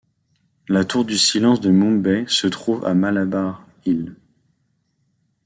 La 0.67 0.83
tour 0.83 1.05
du 1.05 1.15
silence 1.15 1.61
de 1.61 1.69
Mumbai 1.69 2.25
se 2.27 2.47
trouve 2.47 2.83
à 2.85 2.95
Malabar 2.95 3.63
Hill. 3.85 4.15